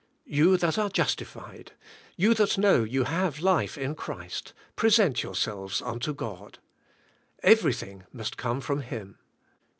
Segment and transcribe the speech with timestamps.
[0.25, 1.73] You that are justified,
[2.17, 6.57] you that know you have life in Christ, present yourselves unto God.
[7.43, 9.19] Everything must come from Him.